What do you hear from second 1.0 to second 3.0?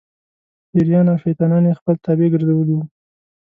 او شیطانان یې خپل تابع ګرځولي وو.